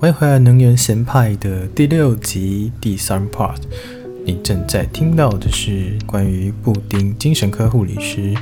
[0.00, 3.60] 欢迎回来，能源闲派的第六集第三 part。
[4.24, 8.34] 你正在听到的是关于布丁精神科护理师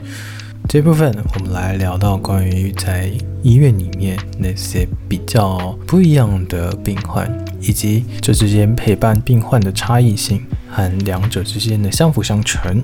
[0.69, 3.11] 这部分，我们来聊到关于在
[3.43, 7.29] 医院里面那些比较不一样的病患，
[7.61, 10.41] 以及这之间陪伴病患的差异性
[10.71, 12.81] 和两者之间的相辅相成。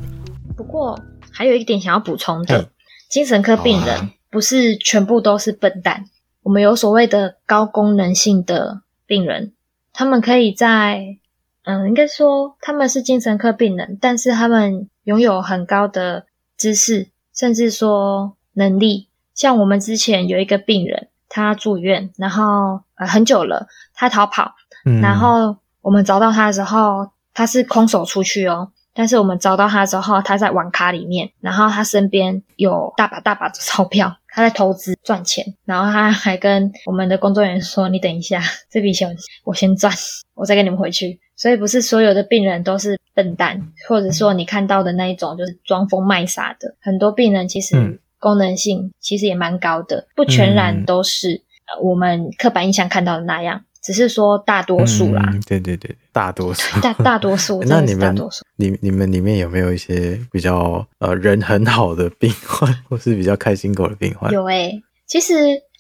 [0.57, 0.99] 不过
[1.31, 2.69] 还有一点想要补充的，
[3.09, 6.07] 精神科病人不是全部都是笨蛋，
[6.45, 9.53] 我们有所谓的高功能性的病人，
[9.93, 11.19] 他们可以在。
[11.67, 16.27] 嗯，应该说他们是精神科病人，但是他们拥有很高的
[16.59, 19.09] 知识，甚至说能力。
[19.35, 24.55] 像我们之前有一个病人，他住院，然后呃很久了，他逃跑，
[24.85, 28.71] 嗯，然后我们找到他的时候，他是空手出去哦。
[28.93, 39.95] 但是我们找到他之后，他在网咖里面，然后他身边有大把大把的钞票，他在投资赚钱，然后他还跟我们的工作人员说：“你等一下，这笔钱我先赚，
[40.35, 46.75] 我再跟你们回去。”所以不是所有的病人都是笨蛋，或者说你看到的那一种就是装疯卖傻的。
[46.81, 51.41] 很多病人其实功能性其实也蛮高的，不全然都是
[51.81, 53.65] 我们刻板印象看到的那样。
[53.85, 57.63] 只是说大多数啦，嗯，对对对，大多数， 大大多数。
[57.69, 58.17] 那你们，
[58.57, 64.33] 你你们里面有没有一些比较呃人很好的病患， 或是比较开心果的病患？
[64.33, 65.35] 有诶、欸，其实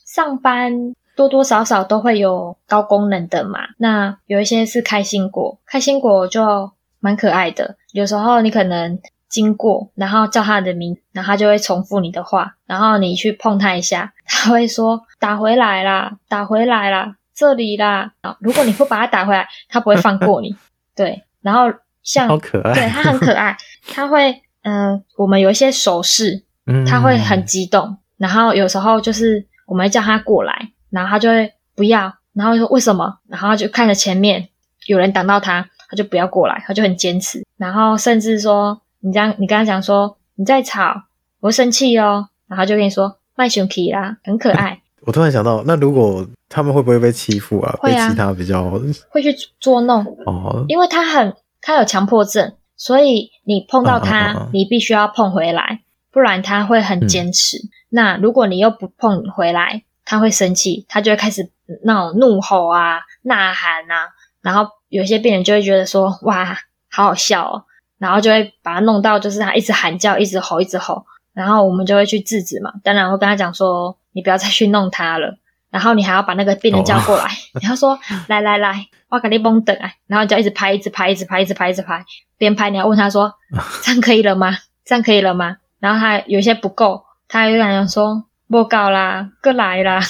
[0.04, 3.60] 上班多多少少都会有高功能的嘛。
[3.78, 7.76] 那有一些是开心果，开心果就蛮可爱的。
[7.92, 8.98] 有时候你可能
[9.30, 17.16] 经过，然后叫他的名，然后他就会重复你的话，然后你去碰他一下，他会说打回来啦，打回来啦。
[17.34, 20.54] 这里啦，啊如果你不把它打回来，它不会放过你。
[20.94, 23.56] 对，然后像，好可爱，对，它很可爱，
[23.88, 24.30] 它会，
[24.62, 26.44] 嗯、呃，我们有一些手势，
[26.86, 33.18] 它会很激动，嗯、然后有时候就是我们会叫它过来，然后它就会不要，然后说为什么？
[33.28, 34.48] 然后就看着前面
[34.86, 41.06] 有人挡到它，它就不要过来，它就很坚持，然后甚至说你这样，你跟他讲说你在吵，
[41.40, 44.80] 我会生气哦，然后就跟你说卖熊皮啦，很可爱。
[45.06, 47.76] 我突然想到，那如果他们会不会被欺负啊？
[47.78, 48.70] 会啊，被其他比较
[49.10, 57.58] 会去捉弄哦，因为他很他有强迫症，所以你碰到他，啊啊啊你必须要碰回来，不然他会很坚持。
[57.58, 61.50] 嗯、那如果你又不碰回来，他会生气，他就会开始
[61.82, 64.08] 那种怒吼啊、呐喊啊，
[64.40, 66.56] 然后有些病人就会觉得说哇，
[66.90, 67.64] 好好笑哦，
[67.98, 71.04] 然后就会把他弄到就是他一直喊叫、一直吼、一直吼，
[71.34, 73.96] 然后我们就会去制止嘛，当然会跟他讲说。
[74.14, 75.36] 你不要再去弄他了，
[75.70, 77.28] 然后你还要把那个病人叫过来，
[77.60, 77.98] 你要说
[78.28, 82.04] 来来来，我给你绷等啊，然后就一直拍，一直拍，一直拍，一直拍，一直拍，
[82.38, 83.34] 边拍你要问他说
[83.82, 84.56] 这样可以了吗？
[84.84, 85.56] 这样可以了吗？
[85.80, 90.00] 然后他有些不够，他还有人说莫搞啦，过来啦，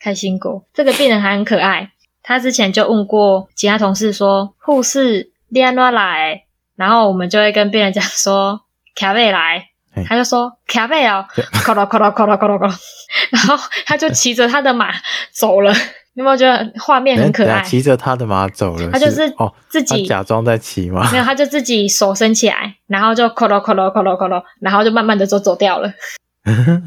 [0.00, 0.64] 开心果。
[0.72, 1.90] 这个病人还很可爱，
[2.22, 6.44] 他之前就问过其他同事说护士你按哪来，
[6.76, 8.62] 然后我们就会跟病人讲说
[8.94, 9.68] 卡贝来。
[10.08, 12.74] 他就说：“卡贝尔，咔啦咔啦咔啦咔啦咔啦，
[13.30, 13.56] 然后
[13.86, 14.92] 他就骑着他的马
[15.32, 15.72] 走了。
[16.14, 17.62] 你 有没有觉得画面很可爱？
[17.62, 21.08] 骑着他的马走了，他就是哦，自己假装在骑吗？
[21.12, 25.92] 没有，他就自己手伸起来，然后就咔咯咔咯咔咯咔咯， 然后就慢慢的就走掉了。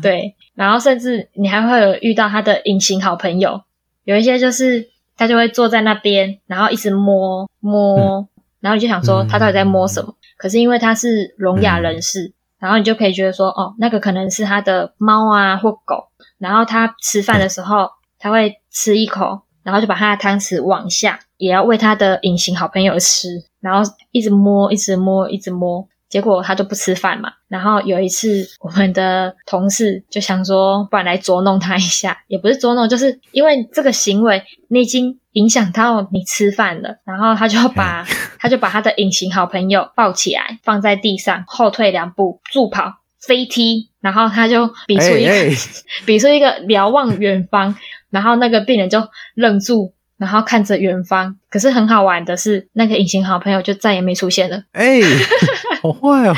[0.01, 3.61] 对，然后甚至你还会有遇到他的隐形好朋友，
[4.03, 4.87] 有一些就是
[5.17, 8.27] 他就会坐在那边，然后一直摸摸，嗯、
[8.61, 10.09] 然后你就想说他到底在摸什么？
[10.11, 12.25] 嗯、可是因为他是聋哑人士。
[12.25, 25.87] 嗯”然后你就可以觉得说，哦，那个可能是他的猫啊或狗，然后他吃饭的时候，他会吃一口，然后就把他的汤匙往下，也要喂他的隐形好朋友吃，然后一直摸，一直摸，一直摸。
[26.09, 38.05] 结果他就不吃饭嘛，然后有一次我们的同事就想说，不然来捉弄他一下， 也不是捉弄，就是因为这个行为你已经影响到你吃饭了，然后他就把
[38.39, 45.31] 他就把他的隐形好朋友抱起来放在地上，后退两步，助跑，飞踢，然后他就比出一个
[46.05, 47.75] 比出一个瞭望远方，
[48.09, 49.93] 然后那个病人就愣住。
[50.17, 54.63] 然后看着远方，可是很好玩的是，那个隐形好朋友就再也没出现了。
[54.71, 55.03] 哎、欸，
[55.81, 56.35] 好坏哦！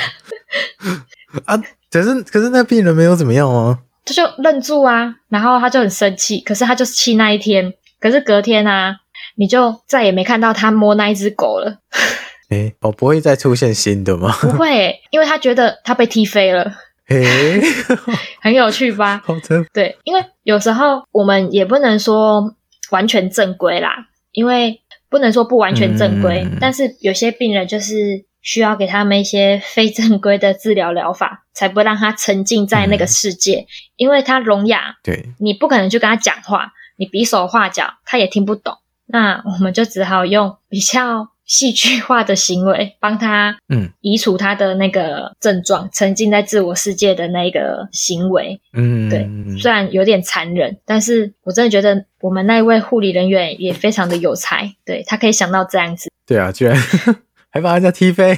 [1.46, 1.58] 啊，
[1.90, 3.80] 可是可是那病人没有怎么样啊？
[4.06, 7.74] 他就愣住啊，然后他就很生气，可是他就是气那一天。
[8.02, 8.96] 可是隔天啊，
[9.36, 11.78] 你就再也没看到他摸那一只狗了。
[12.50, 14.36] 哎、欸，哦，不会再出现新的吗？
[14.42, 16.64] 不会，因为他觉得他被踢飞了。
[17.08, 17.62] 哎、欸，
[18.42, 19.22] 很有趣吧？
[19.26, 19.64] 好的。
[19.72, 22.54] 对，因为有时候我们也不能说。
[22.92, 33.62] 完全正规啦，因为不能说不完全正规，嗯、但是有些病人就是需要给他们一些非正规的治疗疗法，才不会让他沉浸在那个世界。
[33.62, 38.76] 嗯、因为他聋哑，对，你不可能去跟他讲话，你比手画脚，他也听不懂。
[39.08, 49.28] 那我们就只好用比较戏剧化的行为 帮他，嗯，移除他的那个症状，嗯、沉浸在自我世界的那个行为，嗯，对，
[49.60, 56.78] 虽然有点残忍，但是我真的觉得我们那一位护理人员也非常的有才，对，他可以想到这样子，对啊，居然
[57.50, 58.36] 还把人家踢飞，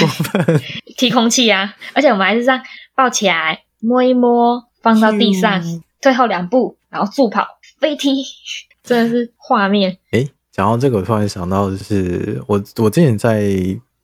[0.00, 0.60] 过分，
[0.96, 2.62] 踢空气啊，而且我们还是这样
[2.96, 7.46] 抱起来摸一摸，放到地上，嗯、退后两步，然后助跑
[7.78, 8.24] 飞踢，
[8.82, 13.52] 真的是画面，诶讲到这个，我突然想到，就是我我之前在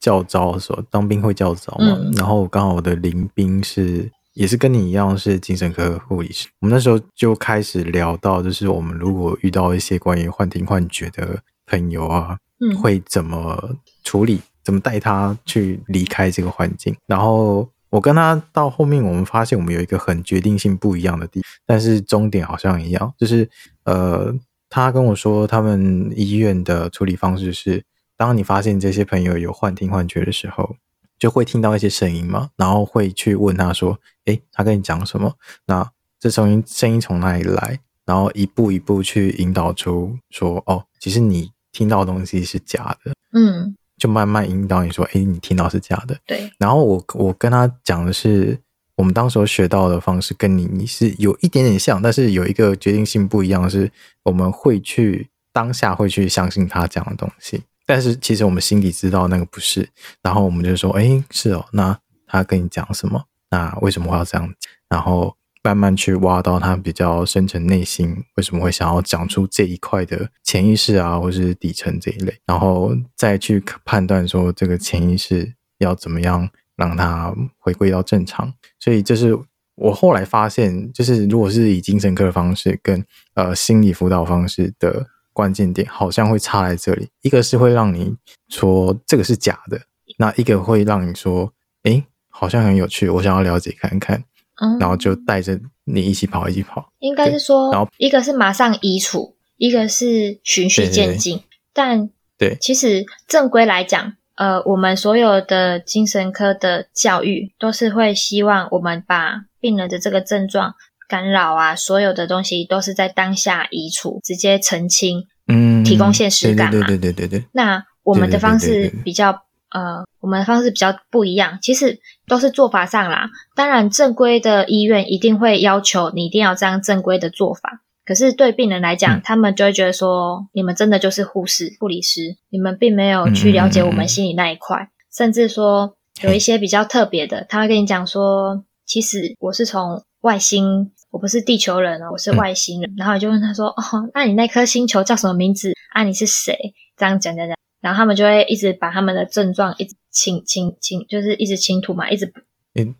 [0.00, 16.96] 教招的时候，当兵会教招嘛，嗯、然后刚好我的临兵是也是跟你一样是精神科护理师，我们那时候就开始聊到，就是我们如果遇到一些关于幻听幻觉的朋友啊，嗯，会怎么处理，怎么带他去离开这个环境。
[17.06, 23.48] 然后我跟他到后面，我们发现我们有一个很决定性不一样的地方，但是终点好像一样，就是
[23.84, 24.34] 呃。
[24.70, 27.84] 他跟我说，他们医院的处理方式是，
[28.16, 30.76] 当你发现这些朋友有幻听幻觉的时候，
[31.18, 35.34] 就会听到一些声音嘛，然后会去问他说：“诶，他跟你讲什么？
[35.66, 35.90] 那
[36.20, 46.50] 这声音声音从哪里来？”然后一步一步去引导出说：“哦，其实你听到的东西是假的。”嗯，就慢慢引导你说：“诶，你听到是假的。”对。
[46.58, 48.60] 然后我我跟他讲的是。
[49.00, 53.90] 我们当时候学到的方式跟你你是有一点点像，但是有一个决定性不一样是，
[54.24, 59.88] 我们会去当下会去相信他讲的东西，但是其实我们心里知道那个不是，
[60.22, 63.24] 然后我们就说，哎，是哦，那他跟你讲什么？
[63.48, 64.52] 那为什么会要这样？
[64.90, 76.50] 然后慢慢去挖到他比较深层内心为什么会想要讲出这一块的潜意识啊，或是底层这一类，然后再去判断说这个潜意识要怎么样。
[76.80, 79.36] 让它回归到正常，所以就是
[79.74, 83.04] 我后来发现，就是如果是以精神科的方式跟
[83.34, 87.06] 呃心理辅导方式的关键点，好像会差在这里。
[87.20, 88.16] 一个是会让你
[88.48, 89.78] 说这个是假的，
[90.16, 94.24] 那一个会让你说，诶，好像很有趣，我想要了解看看，
[94.62, 96.90] 嗯，然后就带着你一起跑，一起跑。
[97.00, 101.36] 应该是说，然后一个是马上移除，一个是循序渐进。
[101.36, 101.44] 对对对，
[101.74, 104.14] 但对，其实正规来讲。
[104.40, 110.76] 呃，我们所有的精神科的教育都是会希望我们把病人的这个症状
[111.06, 116.86] 干扰啊，所有的东西都是在当下移除，直接澄清，嗯，提供现实感嘛。
[116.86, 117.44] 对对对对对。
[117.52, 119.42] 那我们的方式比较，
[119.72, 123.28] 呃，我们的方式比较不一样，其实都是做法上啦。
[123.54, 127.82] 当然，正规的医院一定会要求你一定要这样正规的做法。
[128.10, 142.90] 可是对病人来讲，嗯、他们就会觉得说，你们真的就是护士、护理师，你们并没有去了解我们心里那一块，嗯嗯嗯，甚至说有一些比较特别的，他会跟你讲说，其实我是从外星，我不是地球人哦，我是外星人。
[142.90, 145.72] 嗯、然后你就问他说，哦，那你那颗星球叫什么名字？
[145.94, 146.58] 啊，你是谁？
[146.96, 152.26] 这样讲讲讲，然后他们就会一直把他们的症状一直倾倾倾，就是一直倾吐嘛，一直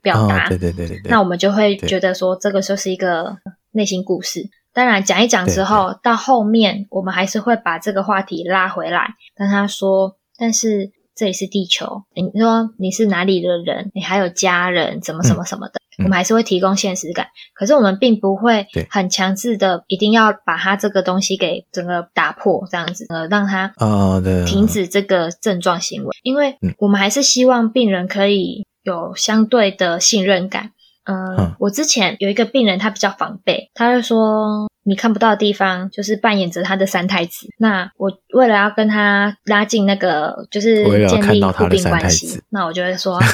[0.01, 0.45] 表达。
[0.45, 1.11] 嗯哦、对对对对对。
[1.11, 3.37] 那我们就会觉得说，这个就是一个
[3.73, 4.49] 内心故事。
[4.72, 13.90] 当然，讲一讲之后，到后面我们还是会把这个话题拉回来，跟他说：“但是这里是地球，你说你是哪里的人？
[13.94, 17.26] 你还有家人，怎么什么什么的，嗯、我们还是会提供现实感。
[17.26, 30.71] 嗯、可是我们并不会很强制的，一定要把他这个东西给整个打破，这样子呃，让他呃停止这个症状行为，因为我们还是希望病人可以有相对的信任感。”
[31.11, 37.49] 嗯，嗯，我之前有一个病人，他比较防备，他就说你看不到的地方，就是扮演着他的三太子。
[37.59, 43.26] 那我为了要跟他拉近那个，就是建立互病关系，那我就会说，啊，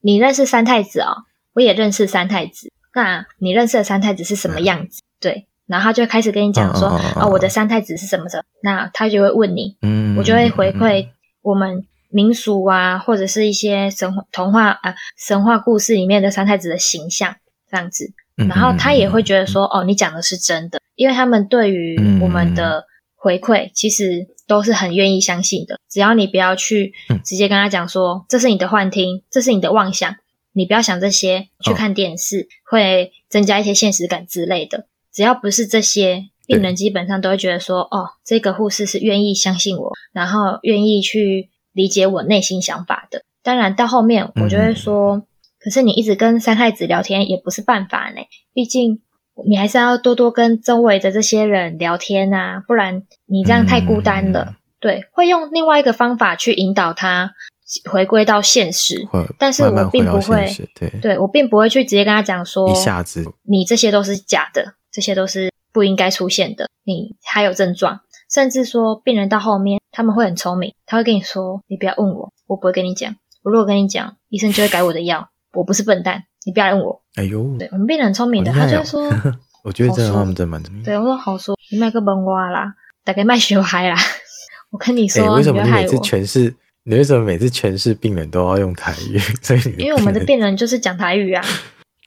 [0.00, 1.24] 你认识三太子哦，
[1.54, 2.72] 我也认识三太子。
[2.94, 5.00] 那你认识的三太子是什么样子？
[5.00, 8.44] 嗯、对，然后他就开始跟你讲说，啊、嗯嗯哦，我的三太子是什么的？
[8.62, 11.08] 那他就会问你，嗯，我就会回馈
[11.42, 11.84] 我们。
[12.10, 17.36] 民俗啊，或者是一些神话、童话啊、神话故事里面的三太子的形象
[17.70, 25.78] 这样子，然后他也会觉得说，哦，你讲的是真的，因为他们对于我们的回馈其实都是很愿意相信的。
[25.88, 26.92] 只要你不要去
[27.24, 30.16] 直接跟他讲说，这是你的幻听，这是你的妄想，
[30.52, 34.86] 你不要想这些，去看电视会增加一些现实感之类的。
[35.12, 41.50] 只要不是这些，病人基本上都会觉得说，哦，这个护士是愿意相信我，然后愿意去。
[41.72, 45.22] 理解我内心想法的，当然到后面我就会说，嗯、
[45.58, 48.22] 可是你一直跟三太子聊天也不是办法呢，
[48.52, 49.00] 毕竟
[49.46, 54.46] 你还是要多多跟周围的这些人聊天啊，不然你这样太孤单了。
[54.50, 57.32] 嗯、对，会用另外一个方法去引导他
[57.88, 59.06] 回归到现实，
[59.38, 63.24] 但是我并不会，对，对我并不会去直接跟他讲说，一下子。
[63.44, 68.00] 你这些都是假的，这些都是不应该出现的，你还有症状。
[68.32, 73.14] 甚至说病人到后面他们会很聪明，他会跟你说：“你不要问我，我不会跟你讲。
[73.42, 75.28] 我如果跟你讲，医生就会改我的药。
[75.52, 79.02] 我不是笨蛋，你不要问我。”哎呦，对我们病人很聪明的，他就会说：
[79.64, 82.72] “我觉得这个他们真蛮聪明。”对，我说好说，你卖个笨瓜啦，
[83.04, 83.96] 大概卖小孩啦。
[84.70, 86.54] 我跟你说，为什么你每次诠释？
[86.84, 89.18] 你为什么每次诠释病人都要用台语？
[89.42, 91.44] 所以因为我们的病人就是讲台语啊，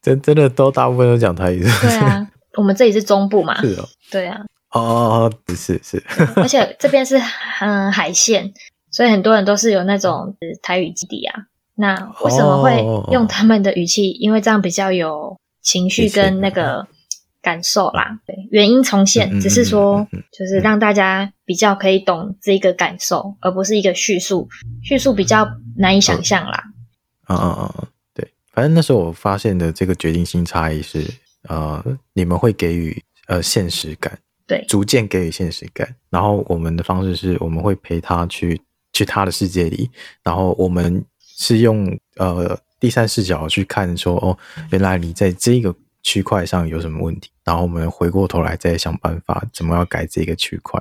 [0.02, 1.62] 真真的都大部分都讲台语。
[1.62, 2.26] 对啊，
[2.58, 3.60] 我们这里是中部嘛。
[3.62, 3.88] 是哦。
[4.10, 4.40] 对啊。
[4.74, 6.04] 哦哦哦，是是。
[6.36, 7.20] 而且这边是
[7.62, 8.54] 嗯海线，
[8.92, 11.46] 所以很多人都是有那种台语基底啊。
[11.76, 14.12] 那为什么会用他们的语气？
[14.12, 16.88] 因为这样比较有情绪跟那个。
[17.44, 24.48] 感受啦，对，原因重现，只是说，就是让大家比较可以懂这个感受，而不是一个叙述，
[24.82, 26.64] 叙述比较难以想象啦。
[27.28, 31.06] 嗯嗯嗯，对，反正那时候我发现的这个决定性差异是，
[31.50, 39.90] 呃，你们会给予呃现实感，对，逐渐给予现实感，然后我们的方式是我们会陪他去去他的世界里，
[40.24, 44.38] 然后我们是用呃第三视角去看说，哦，
[44.72, 45.74] 原来你在这个。
[46.06, 47.30] 区块上有什么问题？
[47.46, 50.78] 然后我们回过头来再想办法，怎么要改这个区块？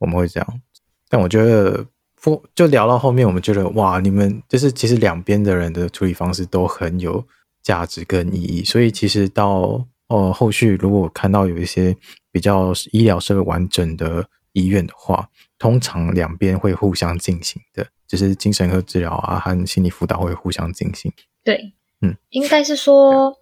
[0.00, 0.60] 我们会这样。
[1.08, 1.82] 但我觉得，
[2.20, 7.24] 不就聊到后面，我们觉得哇，你们就是其实两边的人的处理方式都很有
[7.62, 8.62] 价值跟意义。
[8.64, 11.96] 所以其实到、呃、后续，如果看到有一些
[12.36, 15.26] 比较医疗设备完整的医院的话，
[15.58, 21.10] 通常两边会互相进行的，就是精神科治疗啊和心理辅导会互相进行。
[21.42, 23.38] 对，嗯，应该是说。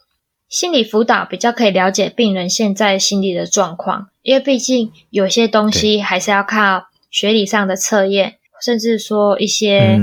[0.47, 9.99] 心理辅导比较可以了解病人现在心理的状况，因为毕竟有些东西还是要靠学理上的测验，甚至说一些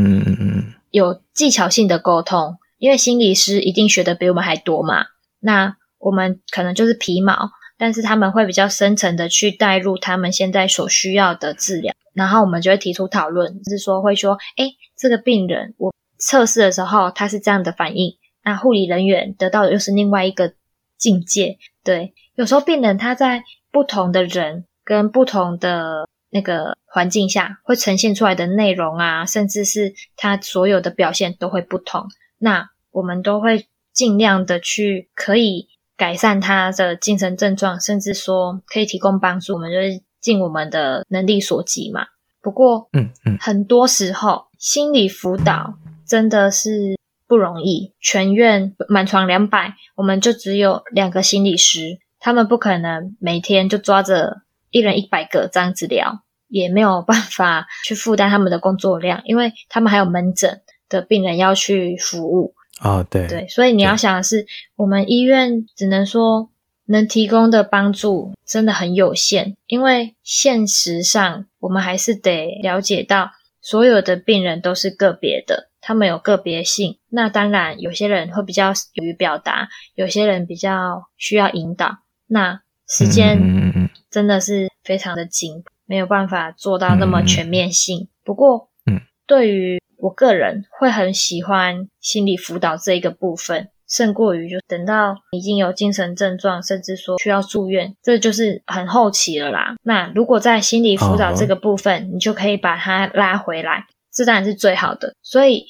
[0.89, 2.57] 有技巧性的沟通。
[2.79, 5.05] 因为心理师一定学的比我们还多嘛，
[5.39, 18.19] 那我们可能就是皮毛，但是他们会比较深层的去带入他们现在所需要的治疗，然后我们就会提出讨论，就是说会说，诶，这个病人我测试的时候他是这样的反应。
[18.43, 20.53] 那护理人员得到的又是另外一个
[20.95, 22.13] 境界，对。
[22.35, 32.05] 有时候病人他在不同的人跟不同的那个环境下，会呈现出来的内容啊，甚至是他所有的表现都会不同。
[32.37, 35.67] 那我们都会尽量的去可以
[36.01, 42.07] 改善他的精神症状，甚至说可以提供帮助，我们就是尽我们的能力所及嘛。
[42.41, 45.75] 不过，嗯嗯，很多时候心理辅导
[46.07, 46.97] 真的是。
[47.27, 63.07] 不容易，全院满床两百，我们就只有两个心理师，他们不可能每天就抓着一人一百个这样子聊，也没有办法去负担他们的工作量，因为他们还有门诊的病人要去服务啊、哦。
[63.09, 64.45] 对对，所以你要想的是，
[64.75, 66.49] 我们医院只能说
[66.85, 75.69] 能提供的帮助真的很有限，因为现实上我们还是得了解到，所有的病人都是个别的。
[75.83, 81.97] 他们有个别性，那当然有些人会比较勇于表达，有些人比较需要引导。
[82.27, 88.09] 那时间真的是非常的紧，没有办法做到那么全面性。
[88.23, 99.75] 不过，嗯，对于我个人会很喜欢心理辅导这一个部分，胜过于就等到已经有精神症状，甚至说需要住院，这就是很后期了啦。
[99.83, 103.85] 那如果在心理辅导这个部分，你就可以把它拉回来。
[104.11, 105.65] 这当然是最好的，所以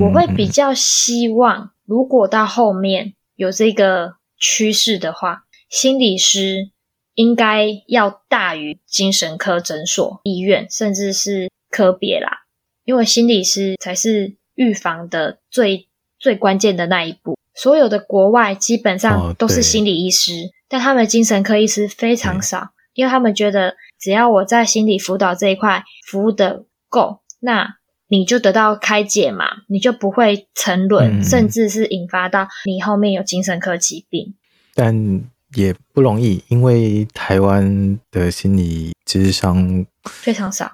[0.00, 6.70] 我会比较希望，如果到后面有这个趋势的话，心理师
[7.14, 12.44] 应该要大于精神科诊所、医院，甚至是科别啦，
[12.86, 15.88] 因为心理师才是预防的最
[16.18, 17.36] 最关键的那一步。
[17.54, 20.32] 所有的国外基本上都是心理医师，
[20.68, 27.76] 但他们精神科医师非常少，因为他们觉得只要我在心理辅导这一块服务的够，那
[28.08, 34.34] 你就得到开解嘛，你就不会沉沦，嗯，甚至是引发到你后面有精神科疾病。
[34.74, 35.24] 但
[35.54, 40.70] 也不容易，因为台湾的心理智商非常少，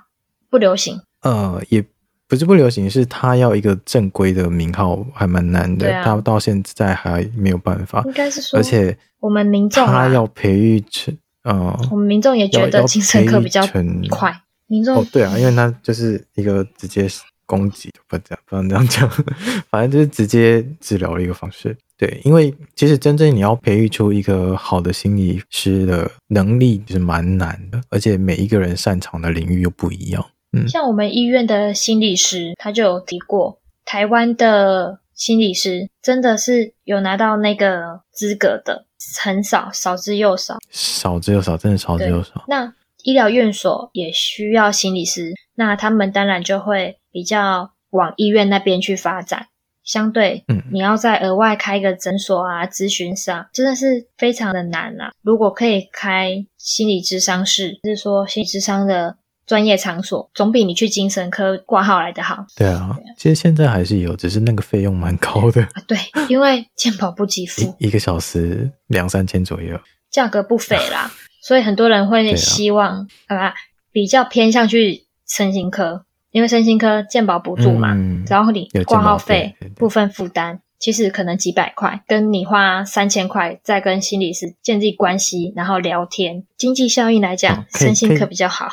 [0.50, 1.00] 不流行。
[1.23, 1.85] 呃，也
[2.33, 8.03] 不是不流行，是他要一个正规的名号还蛮难的，他，啊、到现在还没有办法。
[8.07, 13.62] 应该是说，而且我们民众他要培育成，呃，我们民众也觉得精神科比较
[14.09, 14.35] 快。
[14.67, 17.07] 民众哦，对啊，因为他就是一个直接
[17.45, 19.11] 攻击，不这样，不能这样讲，
[19.69, 21.77] 反正就是直接治疗的一个方式。
[21.99, 30.25] 对，因为其实真正你要培育出一个好的心理师的能力，是蛮难的，而且每一个人擅长的领域又不一样。
[30.53, 38.87] 嗯，像我们医院的心理师，他就有提过，台湾的心理师真的是有拿到那个资格的
[39.23, 42.45] 很少，少之又少，少之又少，真的少之又少。
[42.49, 49.49] 那医疗院所也需要心理师，那他们当然就会比较往医院那边去发展。
[49.83, 55.11] 相对，嗯，你要再额外开一个诊所啊，咨询上真的是非常的难啊。
[55.23, 59.17] 如果可以开心理咨商室，就是说心理咨商的
[59.53, 62.47] 专业场所，总比你去精神科挂号来的好。
[62.57, 65.61] 对啊，其实现在还是有，只是那个费用蛮高的。
[65.77, 65.99] 啊，对，
[66.31, 69.79] 因为健保不给付， 一个小时两三千左右，
[70.11, 71.13] 价格不菲啦。
[71.45, 73.53] 所以很多人会希望啊，
[73.93, 76.07] 比较偏向去身心科。
[76.31, 88.69] 因为身心科健保补助嘛，嗯、然后你挂号费部分负担，其实可能几百块，跟你花三千块再跟心理师建立关系，然后聊天，经济效益来讲，哦、身心科比较好。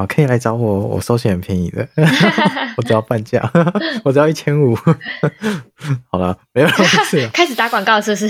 [0.00, 1.86] 好，可以来找我，我收钱很便宜的，
[2.78, 3.50] 我只要半价，
[4.02, 4.74] 我只要一千五。
[6.10, 7.28] 好了，没有事。
[7.34, 8.28] 开始打广告是不是？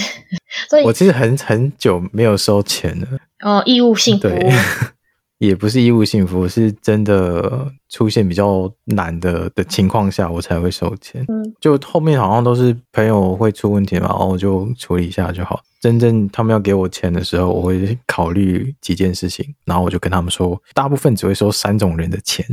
[0.69, 3.07] 所以，我其实很很久没有收钱了。
[3.45, 4.19] 哦，义务性。
[4.19, 4.53] 对
[5.41, 11.25] 也不是义务性服务，是真的出现比较难的的情况下，我才会收钱。
[11.29, 15.59] 嗯，就后面好像都是朋友会出问题嘛，然后我就处理一下就好。
[15.81, 22.45] 真正他们要给我钱的时候，我会考虑几件事情，然后我就跟他们说，大部分只会收三种人的钱，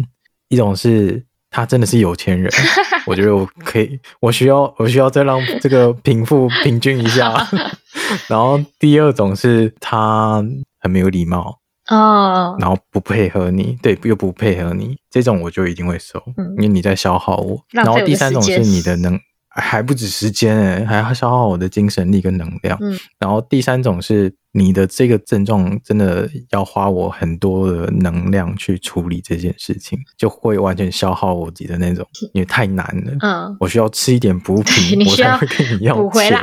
[0.48, 2.50] 一种是他真的是有钱人，
[3.06, 7.46] 我觉得我可以，我需要我需要再让这个贫富平均一下。
[8.30, 10.42] 然后第二种是他
[10.80, 11.60] 很没有礼貌。
[11.88, 17.60] 哦，然后不配合你，对，又不配合你，这种我就一定会收，嗯，因为你在消耗我。
[17.72, 22.78] 然后第三种是你的能还不止时间诶，还要消耗我的精神力跟能量。
[22.82, 33.14] 嗯，然后第三种是你的这个症状真的要花我很多的能量去处理这件事情，就会完全消耗我自己的那种，因为太难了。
[33.22, 36.42] 嗯，我需要吃一点补品， 我才会跟你要补回来。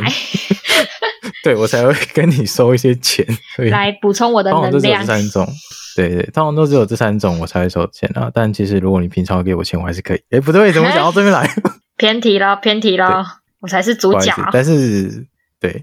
[1.45, 3.23] 对，我才会 跟你收一些钱，
[3.71, 4.73] 来补充我的能量。
[4.73, 5.47] 通常都只有这三种，
[5.95, 8.31] 对对，通常都只有这三种我才会收钱啊。
[8.33, 10.23] 但其实如果你平常给我钱，我还是可以。
[10.31, 11.47] 哎，不对，怎么讲到这边来？
[11.99, 13.23] 偏题了，偏题了，
[13.61, 14.35] 我才是主角。
[14.51, 15.27] 但是，
[15.61, 15.83] 对，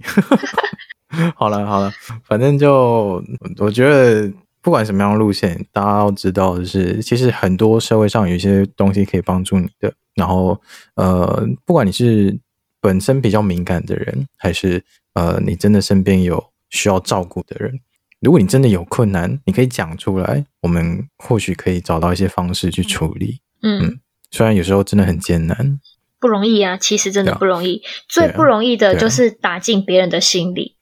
[1.38, 1.94] 好了好了，
[2.26, 3.24] 反正就
[3.60, 9.94] 我觉得，不管什么样的路线，大家要知道的是，其实很多社会上有一些东西可以帮助你的。
[10.16, 10.60] 然后，
[10.96, 12.40] 呃，不管你是。
[12.84, 17.80] 本身比较敏感的人，还是呃，你真的身边有需要照顾的人，
[18.20, 23.42] 如果你真的有困难，你可以讲出来，我们或许可以找到一些方式去处理。
[23.62, 24.00] 嗯，嗯，
[24.32, 25.80] 虽然有时候真的很艰难，
[26.20, 27.82] 不容易啊，其实真的不容易。
[28.08, 30.76] 最不容易的就是打进别人的心里。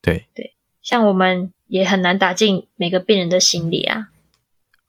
[0.00, 4.08] 对对，像我们也很难打进每个病人的心里啊。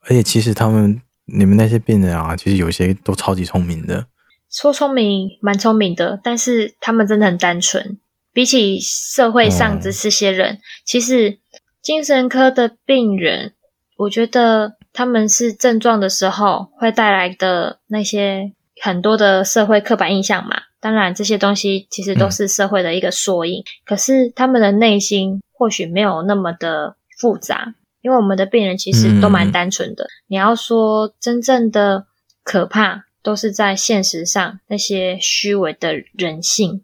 [0.02, 4.06] 而且其实他们，你们那些病人啊，其实有些都超级聪明的。
[4.48, 7.98] 说聪明，蛮聪明的，但是他们真的很单纯。
[8.38, 11.40] 比起社会上这这些人，嗯、其实
[11.82, 13.54] 精神科的病人，
[13.96, 20.56] 我觉得他们是症状的时候会带来的那些很多的社会刻板印象嘛。
[20.78, 23.60] 当然，这些东西其实都是社会的一个缩影。
[23.60, 30.04] 嗯、可是他们的内心或许没有那么的复杂，因为我们的病人其实都蛮单纯的。
[30.04, 32.06] 嗯、你要说真正的
[32.44, 33.06] 可怕。
[33.20, 36.82] 都是在现实上那些虚伪的人性，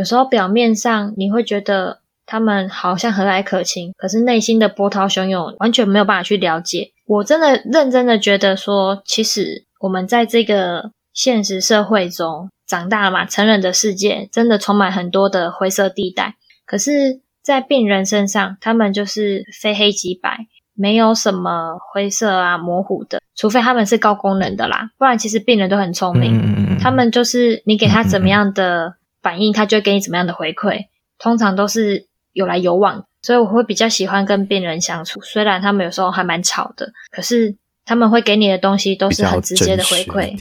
[0.00, 6.92] 有时候表面上你会觉得他们好像和蔼可亲，可是内心的波涛汹涌，完全没有办法去了解。
[7.06, 16.36] 我真的认真的觉得说，其实我们在这个现实社会中长大了嘛，成人的世界真的充满很多的灰色地带。
[16.64, 20.46] 可是，在病人身上，他们就是非黑即白。
[20.72, 26.34] 没有什么灰色啊、模糊的，除非他们是高功能的啦，不然其实病人都很聪明。
[26.38, 30.86] 嗯嗯嗯，他们就是你给他怎么样的反应，他就会给你怎么样的回馈，
[31.18, 33.04] 通常都是有来有往。
[33.22, 37.54] 所以我会比较喜欢跟病人相处，虽然他们有时候还蛮吵的，可是
[37.84, 40.34] 他们会给你的东西都是很直接的回馈。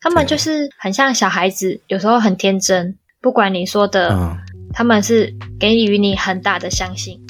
[0.00, 4.38] 他们就是很像小孩子，有时候很天真，不管你说的，嗯、
[4.72, 7.23] 他们是给予你很大的相信。